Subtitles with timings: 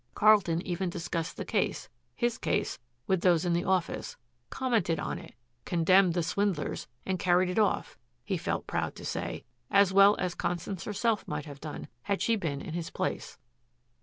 [0.15, 4.17] Carlton even discussed the case, his case, with those in the office,
[4.49, 9.43] commented on it, condemned the swindlers, and carried it off, he felt proud to say,
[9.69, 13.37] as well as Constance herself might have done had she been in his place.